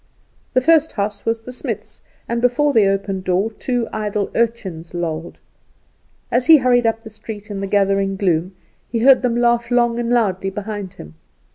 The 0.55 0.61
first 0.61 0.93
house 0.93 1.27
was 1.27 1.41
the 1.41 1.51
smith's, 1.53 2.01
and 2.27 2.41
before 2.41 2.73
the 2.73 2.87
open 2.87 3.21
door 3.21 3.51
two 3.51 3.87
idle 3.93 4.31
urchins 4.33 4.95
lolled. 4.95 5.37
As 6.31 6.47
he 6.47 6.57
hurried 6.57 6.87
up 6.87 7.03
the 7.03 7.11
street 7.11 7.51
in 7.51 7.61
the 7.61 7.67
gathering 7.67 8.15
gloom 8.15 8.55
he 8.89 8.97
heard 9.01 9.21
them 9.21 9.37
laugh 9.37 9.69
long 9.69 9.99
and 9.99 10.09
loudly 10.09 10.49
behind 10.49 10.95
him. 10.95 11.13